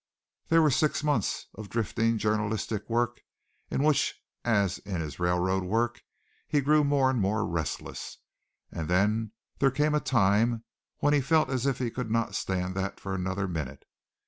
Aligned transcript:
There 0.47 0.63
was 0.63 0.75
six 0.75 1.03
months 1.03 1.45
of 1.53 1.65
the 1.65 1.73
drifting 1.73 2.17
journalistic 2.17 2.89
work, 2.89 3.21
in 3.69 3.83
which 3.83 4.19
as 4.43 4.79
in 4.79 4.99
his 4.99 5.19
railroad 5.19 5.63
work 5.63 6.01
he 6.47 6.59
grew 6.59 6.83
more 6.83 7.11
and 7.11 7.21
more 7.21 7.45
restless, 7.45 8.17
and 8.71 8.87
then 8.87 9.31
there 9.59 9.69
came 9.69 9.93
a 9.93 9.99
time 9.99 10.63
when 11.01 11.13
he 11.13 11.21
felt 11.21 11.51
as 11.51 11.67
if 11.67 11.77
he 11.77 11.91
could 11.91 12.09
not 12.09 12.33
stand 12.33 12.73
that 12.73 12.99
for 12.99 13.13
another 13.13 13.47
minute. 13.47 13.85